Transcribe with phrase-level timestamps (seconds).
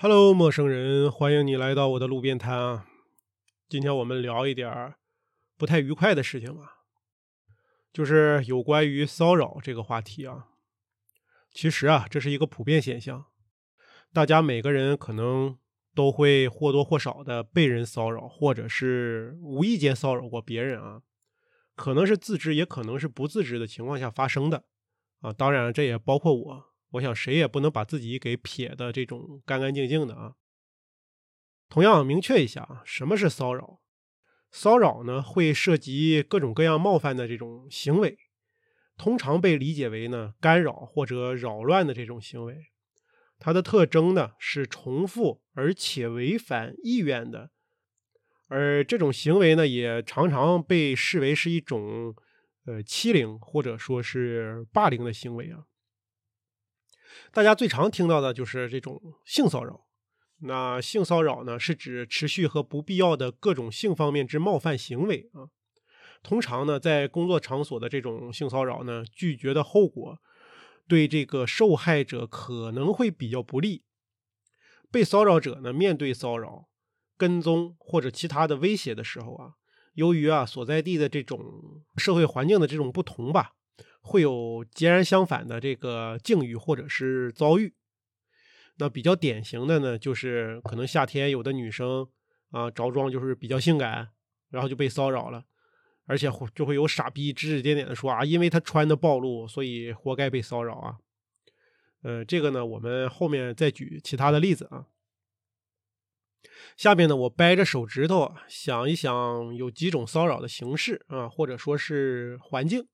[0.00, 2.86] Hello，陌生人，欢迎你来到我的路边摊啊！
[3.68, 4.94] 今天我们聊一点
[5.56, 6.84] 不太愉快的事情吧，
[7.92, 10.50] 就是有关于骚扰这个话题啊。
[11.50, 13.26] 其实啊，这是一个普遍现象，
[14.12, 15.58] 大家每个人可能
[15.96, 21.02] 都会或多或少的被人骚扰，或者是无意间骚扰过别人啊。
[21.74, 24.62] 可能是自知，也可能是不自知的情况下发生的
[25.22, 25.32] 啊。
[25.32, 26.67] 当然，这也包括我。
[26.92, 30.34] 我想谁也不能把自己给撇的这种干干净净的啊。
[31.68, 33.80] 同样明确一下啊，什么是骚扰？
[34.50, 38.16] 骚扰呢会涉及各种各样冒犯的这种行为，
[38.96, 42.56] 通常被理解为呢干扰或者扰乱的这种行为。
[43.38, 47.50] 它的特征呢是重复而且违反意愿的，
[48.46, 52.14] 而这种行为呢也常常被视为是一种
[52.64, 55.66] 呃欺凌或者说是霸凌的行为啊。
[57.32, 59.86] 大家最常听到的就是这种性骚扰。
[60.40, 65.50] 那性骚扰呢，是指持续和不必要的各种性方面之冒犯行为啊。
[66.22, 70.18] 通常呢，在工作场所的这种性骚扰呢，拒绝的后果
[70.86, 73.82] 对这个受害者可能会比较不利。
[74.90, 76.68] 被骚扰者呢，面对骚扰、
[77.16, 79.52] 跟踪或者其他的威胁的时候啊，
[79.94, 83.54] 由于啊所在地的这种社会环境的这种不同吧。
[84.08, 87.74] 会有截然相反的这个境遇或者是遭遇。
[88.78, 92.08] 那比较典型的呢，就是可能夏天有的女生
[92.50, 94.08] 啊着装就是比较性感，
[94.48, 95.44] 然后就被骚扰了，
[96.06, 100.96] 而且就会有傻逼指指点点的说啊，因为她穿的暴露，所以活该被骚扰啊。
[102.02, 104.86] 呃，这个呢，我们后面再举其他的例子啊。
[106.76, 112.86] 下面呢，我掰着手指头想一想，有几种骚扰的形式啊，或者说是环境。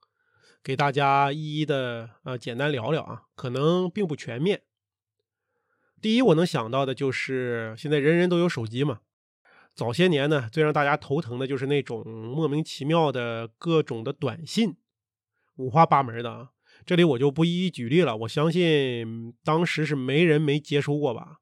[0.65, 4.63] 给大家一一的呃简单聊聊啊，可能并不全面。
[6.01, 9.01] 第一，我能想到的就是现在人人都有手机嘛。
[9.75, 14.77] 早些年呢，最让大家头疼的就是那种莫名其妙的各种的短信，
[15.57, 16.53] 五花八门的啊。
[16.87, 21.41] 这里我就不一一举例了，我相信当时是没人没接收过吧。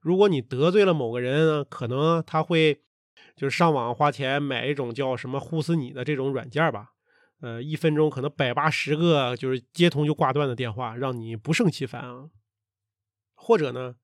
[0.00, 2.82] 如果你得罪了某个人，可能他会
[3.34, 6.92] 就是上网花钱买一种叫什么“呼死你”的这种软件吧。
[7.40, 12.30] 呃，一分钟可能百八十个就是接通就挂断的电话，让你不胜其烦啊。
[13.34, 13.96] 或者呢，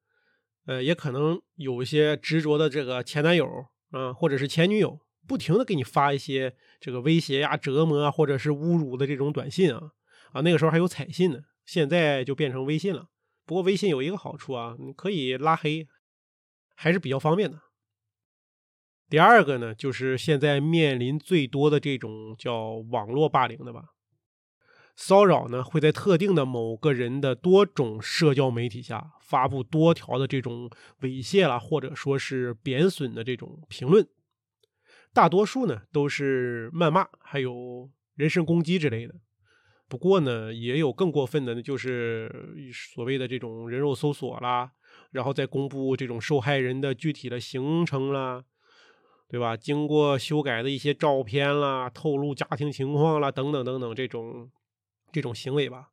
[0.66, 3.48] 呃，也可能有一些执着的这个前男友
[3.90, 9.92] 啊，或者是前女友，不停的给你发一些这个威胁呀、折磨啊，或者是侮辱的这种短信啊。
[10.32, 13.08] 啊，那个时候还有彩信呢，现在就变成微信了。
[13.46, 15.88] 不过微信有一个好处啊，你可以拉黑，
[16.76, 17.60] 还是比较方便的。
[19.12, 23.90] 第二个呢，就是现在面临最多的这种叫网络霸凌的吧。
[24.96, 30.70] 骚扰呢，会在特定的某个人的多种社交媒体下发布多条的这种
[31.02, 34.08] 猥亵啦，或者说是贬损的这种评论。
[35.12, 39.16] 大多数呢都是谩骂，还有人身攻击之类的。
[39.90, 44.72] 不过呢，也有更过分的，就是所谓的这种人肉搜索啦，
[45.10, 48.44] 然后再公布这种受害人的具体的行程啦。
[49.32, 49.56] 对吧？
[49.56, 54.50] 经过修改的一些照片啦，透露家庭情况啦，等等等等，这种
[55.10, 55.88] 这种行为吧，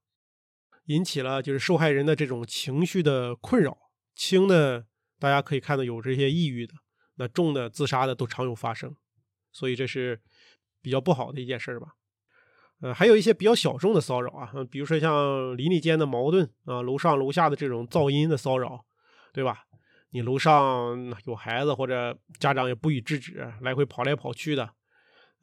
[0.88, 3.78] 引起了就是受害人的这种情绪的困扰。
[4.14, 6.74] 轻的大家可以看到有这些抑郁的，
[7.16, 8.94] 那重的自杀的都常有发生，
[9.54, 10.20] 所以这是
[10.82, 11.94] 比较不好的一件事儿吧。
[12.82, 18.84] 呃，还有一些比较小众的骚扰啊，比如说像邻里间的矛盾啊，楼上楼下的这种噪音的骚扰，
[19.32, 19.64] 对吧？
[20.12, 24.74] 你楼上有孩子或者家长也不予制止，来回跑来跑去的，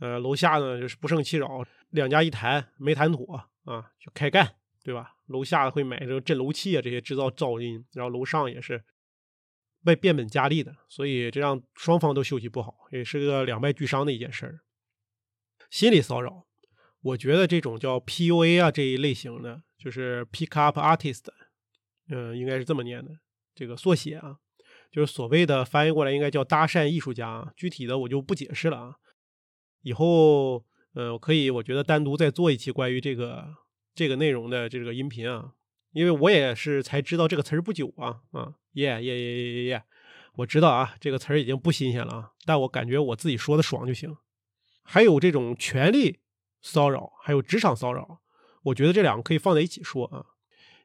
[0.01, 5.15] 呃，楼下呢就是不胜其扰，两家一谈没谈妥啊，就开干，对吧？
[5.27, 8.85] 楼下会买这个震楼器啊，这些制造噪音，然后楼上也是
[9.85, 14.61] 被变本加厉的，所以这让双方都休息不好，也是个两败俱伤的一件事儿。
[15.71, 16.47] 心理骚扰，
[17.03, 21.27] 我觉得这种叫 PUA 啊这一类型的，就是 Pick Up Artist，
[22.09, 23.13] 嗯，应该是这么念的，
[23.55, 24.39] 这个缩写啊。
[24.91, 28.95] 就是所谓的翻译过来应该叫搭讪艺术家，具体的我就不解释了啊。
[29.83, 33.55] 以后，呃，可以，我觉得单独再做一期关于这个
[33.95, 35.53] 这个内容的这个音频啊，
[35.93, 39.83] 因为我也是才知道这个词儿不久啊啊，耶耶耶耶耶耶，
[40.37, 44.17] 我知道啊，这个词儿已经不新鲜了啊，但我感觉我自己说的爽就行。
[44.83, 46.21] 还有这种权力
[46.63, 48.21] 骚扰，还有职场骚扰，
[48.63, 50.27] 我觉得这两个可以放在一起说啊，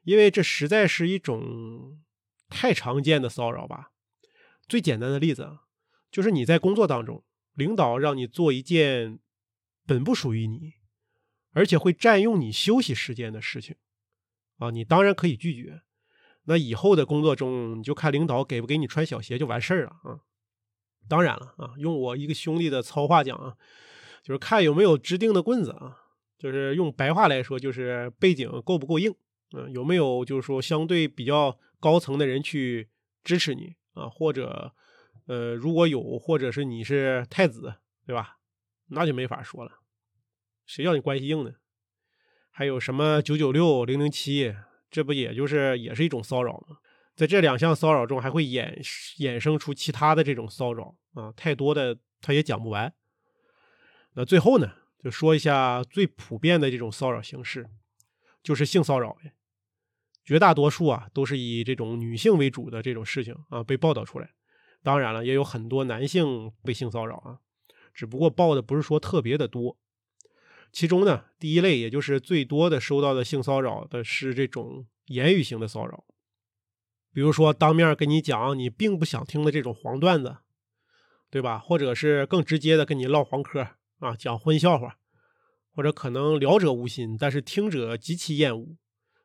[0.04, 2.00] 因为这实在是一种
[2.48, 3.91] 太常见的骚扰吧。
[4.68, 5.62] 最简单的例子啊，
[6.10, 7.24] 就是你在工作当中，
[7.54, 9.18] 领导让你做一件
[9.86, 10.74] 本不属于你，
[11.52, 13.76] 而且会占用你休息时间的事情，
[14.58, 15.82] 啊，你当然可以拒绝，
[16.44, 20.20] 那以后的工作中，你就看领导给不给你穿小鞋就完事儿了啊。
[21.08, 23.56] 当然了啊，用我一个兄弟的糙话讲啊，
[24.22, 25.98] 就是看有没有指定的棍子啊，
[26.38, 29.12] 就是用白话来说，就是背景够不够硬，
[29.56, 32.88] 嗯，有没有就是说相对比较高层的人去
[33.24, 34.72] 支持你啊，或者
[35.26, 37.74] 呃如果有，或者是你是太子，
[38.06, 38.38] 对吧？
[38.88, 39.72] 那就没法说了，
[40.66, 41.54] 谁叫你关系硬呢？
[42.50, 44.54] 还有什么九九六零零七，
[44.90, 46.78] 这不也就是也是一种骚扰吗？
[47.14, 48.82] 在这两项骚扰中，还会衍
[49.18, 52.92] 衍生出其他的这种骚扰啊，太多的他也讲不完。
[54.14, 54.72] 那最后呢，
[55.02, 57.68] 就说一下最普遍的这种骚扰形式，
[58.42, 59.32] 就是性骚扰呗。
[60.24, 64.30] 绝大多数啊，都是以这种女性为主的这种事情啊被报道出来。
[64.82, 67.38] 当然了，也有很多男性被性骚扰啊，
[67.94, 69.78] 只不过报的不是说特别的多。
[70.72, 76.04] 其中呢，第一类也就是最多的收到的性骚扰的是这种言语型的骚扰，
[77.12, 80.38] 比如说当面跟你讲你并不想听的这种黄段子，
[81.30, 81.58] 对吧？
[81.58, 83.60] 或者是更直接的跟你唠黄嗑
[83.98, 84.96] 啊，讲荤笑话，
[85.74, 88.76] 或者可能聊者无心，但是听者极其厌恶，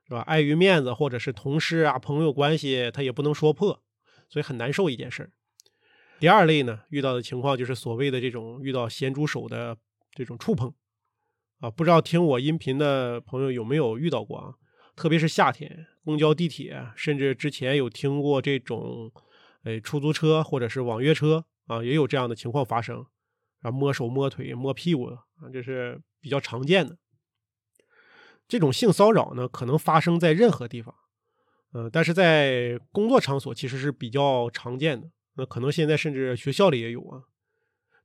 [0.08, 0.22] 是吧？
[0.22, 3.84] 碍于面子或者是同事啊朋友关系，他也不能说破，
[4.30, 5.32] 所以很难受一件事儿
[6.20, 9.78] 第二类呢，遇到的情况就是所谓的这种遇到咸猪手的
[10.14, 10.74] 这种触碰。
[11.60, 14.54] 啊，不知道听我音频的朋友有没有遇到过啊？
[14.96, 19.12] 特别是夏天，公交、地铁，甚至之前有听过这种，
[19.64, 23.06] 哎，出租车或者是网约车啊，也有这样的情况发生，
[23.62, 26.98] 啊，摸手、摸腿、摸屁股啊，这是比较常见的。
[28.48, 30.96] 这种性骚扰呢，可能发生在任何地方，
[31.74, 37.24] 嗯，但是在工作场所其实是比较常见的，那可能现在甚至学校里也有啊。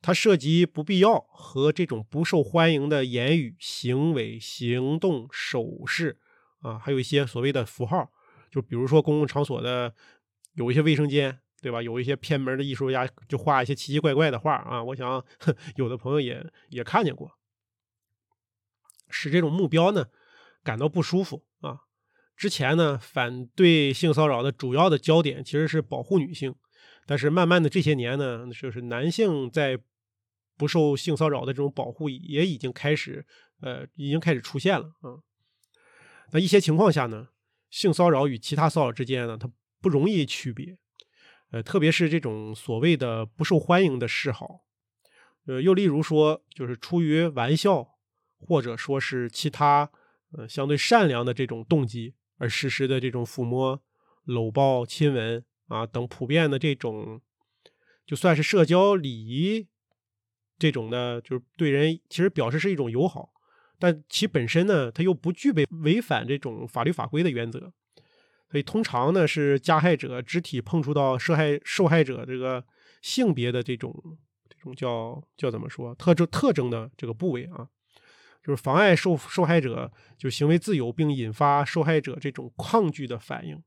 [0.05, 6.19] 它涉及不必要和这种不受欢迎的言语、行为、行动、手势
[6.63, 8.11] 啊，还有一些所谓的符号，
[8.51, 9.95] 就比如说公共场所的
[10.55, 11.81] 有一些卫生间，对吧？
[11.81, 15.25] 有一些偏门的艺术家就画一些奇奇怪怪的画啊，我想
[15.77, 17.31] 有的朋友也也看见过，
[19.09, 20.09] 使这种目标呢
[20.63, 21.81] 感到不舒服啊。
[22.37, 26.55] 之前呢，反对性骚扰的主要的焦点其实是保护女性，
[27.07, 29.79] 但是慢慢的这些年呢，就是男性在
[30.57, 33.27] 不受性骚扰的这种保护也已经开始，
[33.61, 35.23] 呃，已经开始出现了啊。
[36.33, 37.29] 那一些情况下呢，
[37.71, 39.51] 性骚扰与其他骚扰之间呢，它
[39.81, 40.79] 不容易区别，
[41.51, 44.63] 呃，特别是这种所谓的不受欢迎的示好，
[45.47, 47.87] 呃，又例如说，就是出于玩笑
[48.39, 49.91] 或者说是其他
[50.33, 53.83] 呃相对善良的这种动机而实施的这种抚摸、
[54.25, 57.21] 搂抱、亲吻啊等普遍的这种，
[58.05, 59.69] 就算是社交礼仪。
[60.59, 63.33] 这种呢，就是对人其实表示是一种友好，
[63.81, 67.73] 但其本身呢，它又不具备违反这种法律法规的原则，
[68.49, 72.65] 所以通常呢是加害者肢体碰触到受害受害者这个
[73.01, 73.93] 性别的这种
[74.49, 77.67] 这种叫叫怎么说特征特征的这个部位啊，
[78.43, 83.63] 就是妨碍受受害者就行为自由，并引发受害者这种抗拒的反应，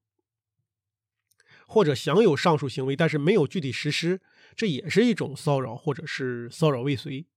[1.66, 4.22] 或者享有上述行为，但是没有具体实施。
[4.56, 7.28] 这也是一种骚扰，或者是骚扰未遂。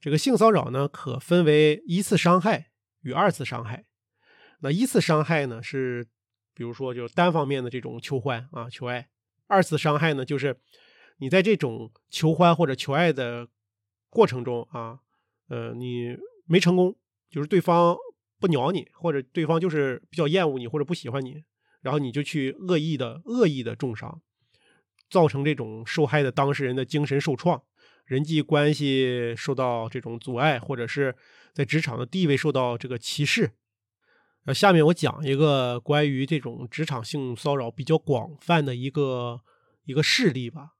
[0.00, 2.70] 这个性骚扰呢，可分为一次伤害
[3.02, 3.84] 与二次伤害。
[4.60, 6.06] 那一次伤害呢，是
[6.54, 9.08] 比如说就单方面的这种求欢啊、求爱；
[9.46, 10.60] 二次伤害呢，就是
[11.18, 13.48] 你在这种求欢或者求爱的
[14.10, 15.00] 过程中啊，
[15.48, 16.96] 呃，你没成功，
[17.30, 17.96] 就是对方
[18.38, 21.44] 不鸟你，或者对方就是比较厌恶你或者不喜欢你，
[21.80, 24.20] 然后你就去恶意的恶意的重伤。
[25.10, 27.62] 造成这种受害的当事人的精神受创，
[28.06, 31.14] 人际关系受到这种阻碍，或者是
[31.52, 33.52] 在职场的地位受到这个歧视。
[34.46, 39.42] 呃，下面我讲一个关于这种职场性骚扰比较广泛的一个
[39.84, 40.72] 一个事例吧。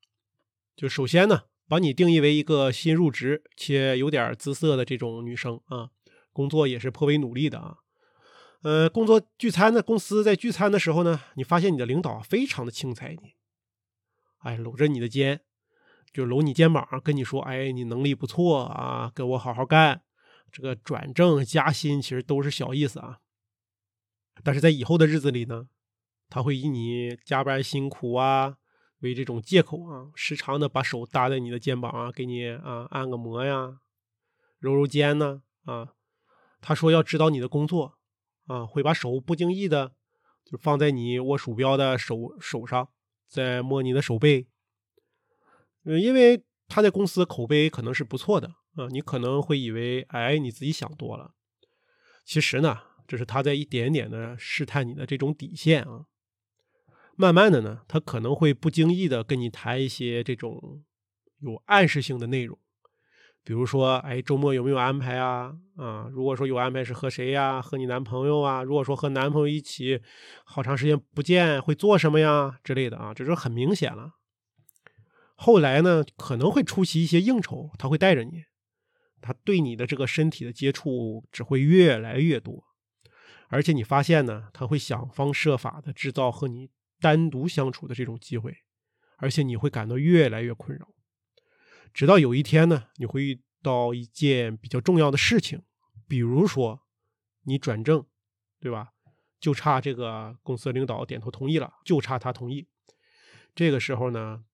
[0.74, 1.42] 就首先呢，
[1.72, 5.88] 把你定义为一个新入职且有点姿色的这种女生啊，
[6.30, 7.78] 工作也是颇为努力的啊。
[8.60, 13.36] 呃，工作聚餐的公司在聚餐的时候呢，你发现你的领导非常的轻踩你。
[14.40, 15.40] 哎，搂着你的肩，
[16.12, 20.02] 就搂你肩膀，跟你说：“哎，你能力不错啊，给我好好干。
[20.50, 23.20] 这个转正加薪其实都是小意思啊。
[24.44, 25.68] 但是在以后的日子里呢，
[26.28, 28.58] 他会以你加班辛苦啊
[29.02, 33.78] 为这种借口啊，时常的把手搭在你的肩膀啊，给你啊按个摩呀，
[34.58, 35.94] 揉揉肩呢啊。
[36.60, 37.98] 他说要指导你的工作
[38.46, 39.92] 啊，会把手不经意的
[40.44, 42.88] 就放在你握鼠标的手手上。”
[43.32, 44.46] 在摸你的手背，
[45.84, 51.32] 嗯，因为他在公司口碑可能是不错的啊，你可能会以为，哎，你自己想多了。
[52.26, 56.04] 其实呢，这是他在一点点的试探你的这种底线啊，
[57.16, 60.82] 慢慢的呢，他可能会不经意的跟你谈一些这种
[61.40, 62.58] 有暗示性的内容，
[63.44, 65.54] 比如说，哎，周末有没有安排啊？
[65.76, 67.60] 啊，如果说有安排，是和谁呀？
[67.60, 68.62] 和你男朋友啊？
[68.62, 70.00] 如果说和男朋友一起，
[70.44, 72.58] 好长时间不见，会做什么呀？
[72.64, 74.14] 之类的啊，这是很明显了。
[75.34, 78.44] 后来呢，可能会出席一些应酬，他会带着你，
[79.20, 82.64] 他对你的这个身体的接触只会越来越多，
[83.48, 86.70] 而且你发现呢，他会想方设法的制造和你
[87.02, 88.56] 单独相处的这种机会，
[89.18, 90.88] 而且你会感到越来越困扰，
[91.92, 95.62] 直到有一天呢，你会遇到一件比较重要的事情，
[96.08, 96.80] 比如说
[97.42, 98.06] 你转正，
[98.60, 98.92] 对吧？
[99.40, 102.68] 就差这个公司领导点头同意了，就差他同意，
[103.54, 104.44] 这个时候呢。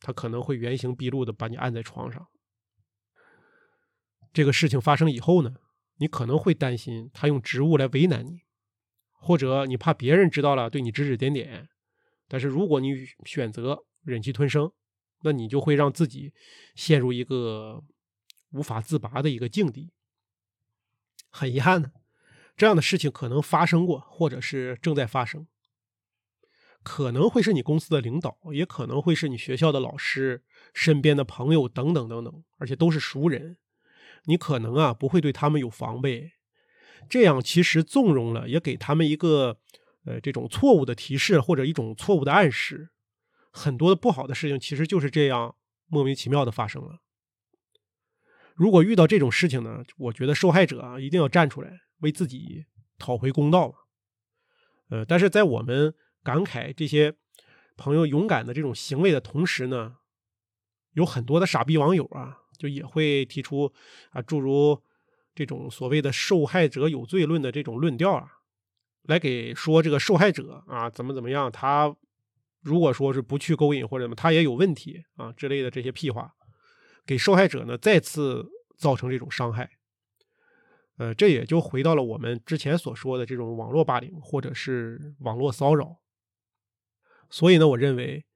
[0.00, 2.28] 他可能会原形毕露的把你按在床上。
[4.32, 5.56] 这个事情发生以后呢，
[5.96, 8.42] 你可能会担心他用职务来为难你，
[9.10, 11.68] 或者你怕别人知道了对你指指点点。
[12.28, 12.94] 但是如果你
[13.24, 14.70] 选择忍气吞声，
[15.22, 16.32] 那你就会让自己
[16.74, 17.82] 陷入一个
[18.52, 19.90] 无法自拔的一个境地。
[21.30, 21.90] 很遗憾呢，
[22.56, 25.46] 这样的事情可能发生过，或者是正在发生。
[26.84, 33.58] 可能会是你公司的领导，也可能会是你学校的老师、身边的朋友等等等等，而且都是熟人。
[34.24, 36.32] 你可能啊不会对他们有防备，
[37.08, 39.60] 这样其实纵容了，也给他们一个
[40.04, 42.90] 呃这种错误的提示或者一种错误的暗示。
[43.50, 47.00] 很多的不好的事情其实就是这样莫名其妙的发生了。
[48.54, 52.66] 如果遇到这种事情呢，我觉得受害者啊一定要站出来为自己
[52.98, 53.74] 讨回公道。
[54.90, 55.94] 呃，但是在我们。
[56.24, 57.14] 感慨这些
[57.76, 59.96] 朋友勇敢的这种行为的同时呢，
[60.92, 63.72] 有很多的傻逼网友啊，就也会提出
[64.10, 64.82] 啊诸如
[65.34, 68.37] 这种所谓的受害者有罪论的这种论调啊，
[69.02, 71.96] 来给说这个受害者啊怎么怎么样，他
[72.60, 76.34] 如果说是不去勾引或者什么，他也有问题啊之类的这些屁话，
[77.06, 79.70] 给受害者呢再次造成这种伤害。
[80.98, 85.98] 呃，这也就回到了我们之前所说的这种网络霸凌或者是网络骚扰。
[87.30, 88.26] 所以呢，我认为，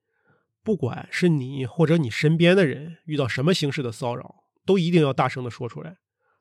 [0.62, 5.96] 不管是你或者你身边的人遇到什么形式的骚扰，都一定要大声的说出来，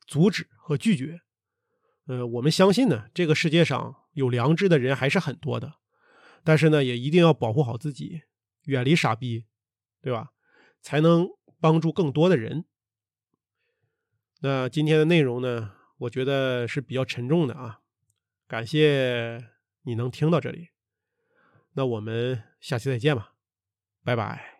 [0.05, 1.21] 阻止和拒绝。
[2.05, 5.75] 呃，我们相信呢，这个世界上有良知的人还是很多的，
[6.43, 8.21] 但是呢，也一定要保护好自己，
[8.63, 9.45] 远离傻逼，
[10.01, 10.31] 对吧？
[10.81, 11.27] 才能
[11.59, 12.65] 帮助更多的人。
[14.41, 17.81] 那今天的内容呢，我觉得是比较沉重的啊，
[18.47, 19.49] 感谢
[19.83, 20.69] 你能听到这里。
[21.73, 23.33] 那我们下期再见吧，
[24.03, 24.50] 拜拜。